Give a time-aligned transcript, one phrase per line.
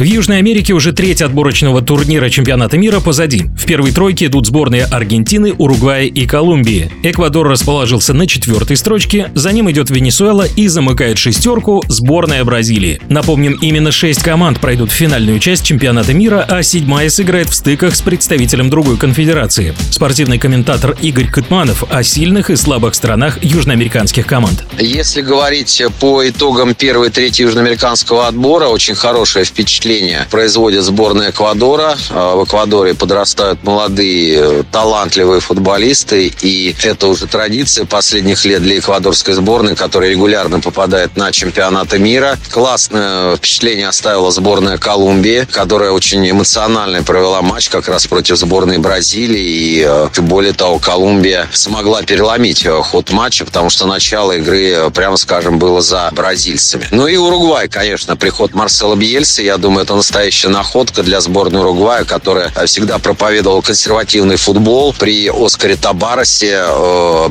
[0.00, 3.50] В Южной Америке уже треть отборочного турнира чемпионата мира позади.
[3.54, 6.90] В первой тройке идут сборные Аргентины, Уругвая и Колумбии.
[7.02, 12.98] Эквадор расположился на четвертой строчке, за ним идет Венесуэла и замыкает шестерку сборная Бразилии.
[13.10, 17.94] Напомним, именно шесть команд пройдут в финальную часть чемпионата мира, а седьмая сыграет в стыках
[17.94, 19.74] с представителем другой конфедерации.
[19.90, 24.64] Спортивный комментатор Игорь Кытманов о сильных и слабых сторонах южноамериканских команд.
[24.78, 31.96] Если говорить по итогам первой трети южноамериканского отбора, очень хорошее впечатление впечатление производит сборная Эквадора.
[32.10, 39.34] А, в Эквадоре подрастают молодые, талантливые футболисты, и это уже традиция последних лет для эквадорской
[39.34, 42.38] сборной, которая регулярно попадает на чемпионаты мира.
[42.50, 49.42] Классное впечатление оставила сборная Колумбии, которая очень эмоционально провела матч как раз против сборной Бразилии,
[49.42, 55.16] и а, более того, Колумбия смогла переломить а, ход матча, потому что начало игры, прямо
[55.16, 56.86] скажем, было за бразильцами.
[56.92, 62.04] Ну и Уругвай, конечно, приход Марсела Бьельса, я думаю, это настоящая находка для сборной Уругвая,
[62.04, 64.94] которая всегда проповедовала консервативный футбол.
[64.98, 67.28] При Оскаре Табаросе э,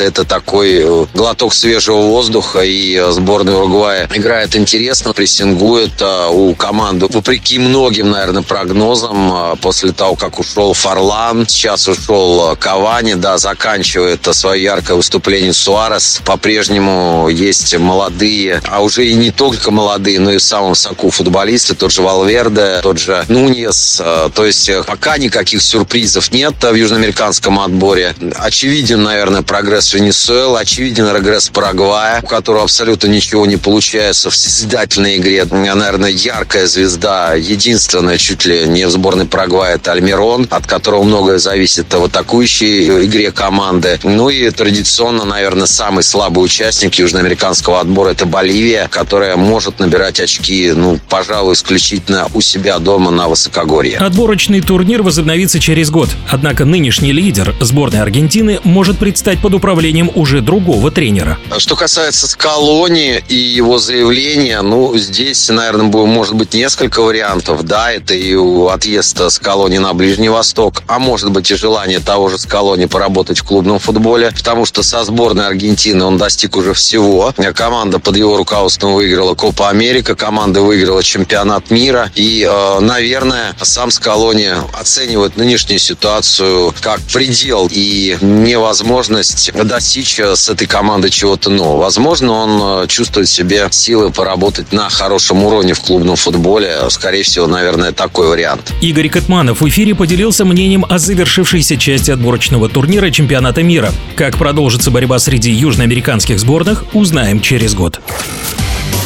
[0.00, 7.06] это такой э, глоток свежего воздуха, и сборная Уругвая играет интересно, прессингует э, у команды.
[7.08, 13.38] Вопреки многим, наверное, прогнозам, э, после того, как ушел Фарлан, сейчас ушел э, Кавани, да,
[13.38, 16.20] заканчивает свое яркое выступление Суарес.
[16.24, 21.74] По-прежнему есть молодые, а уже и не только молодые, но и в самом соку футболисты,
[21.78, 24.00] тот же Валверде, тот же Нуньес.
[24.04, 28.14] Э, то есть э, пока никаких сюрпризов нет в южноамериканском отборе.
[28.36, 35.18] Очевиден, наверное, прогресс Венесуэлы, очевиден прогресс Парагвая, у которого абсолютно ничего не получается в созидательной
[35.18, 35.44] игре.
[35.44, 41.38] Наверное, яркая звезда, единственная чуть ли не в сборной Парагвая, это Альмирон, от которого многое
[41.38, 43.98] зависит в атакующей игре команды.
[44.02, 50.72] Ну и традиционно, наверное, самый слабый участник южноамериканского отбора это Боливия, которая может набирать очки,
[50.74, 53.98] ну, пожалуй, исключительно у себя дома на высокогорье.
[53.98, 56.08] Отборочный турнир возобновится через год.
[56.30, 61.38] Однако нынешний лидер сборной Аргентины может предстать под управлением уже другого тренера.
[61.58, 67.64] Что касается Скалони и его заявления, ну, здесь, наверное, может быть несколько вариантов.
[67.64, 68.36] Да, это и
[68.70, 73.44] отъезд Скалони на Ближний Восток, а может быть и желание того же Скалони поработать в
[73.44, 77.34] клубном футболе, потому что со сборной Аргентины он достиг уже всего.
[77.54, 82.10] Команда под его руководством выиграла Копа Америка, команда выиграла чемпионат мира.
[82.14, 90.66] И, э, наверное, сам Скалони оценивает нынешнюю ситуацию как предел и невозможность достичь с этой
[90.66, 91.82] командой чего-то нового.
[91.82, 96.78] Возможно, он э, чувствует себе силы поработать на хорошем уровне в клубном футболе.
[96.90, 98.72] Скорее всего, наверное, такой вариант.
[98.80, 103.92] Игорь Катманов в эфире поделился мнением о завершившейся части отборочного турнира чемпионата мира.
[104.16, 108.00] Как продолжится борьба среди южноамериканских сборных, узнаем через год.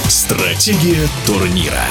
[0.08, 1.84] Стратегия турнира.